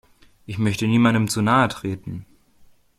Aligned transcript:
Ich 0.47 0.57
möchte 0.57 0.87
niemandem 0.87 1.27
zu 1.27 1.43
nahe 1.43 1.67
treten. 1.67 2.25